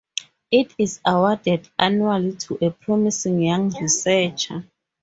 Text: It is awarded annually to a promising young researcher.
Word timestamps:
It 0.49 0.73
is 0.79 0.99
awarded 1.05 1.69
annually 1.77 2.35
to 2.37 2.57
a 2.65 2.71
promising 2.71 3.39
young 3.39 3.69
researcher. 3.79 4.65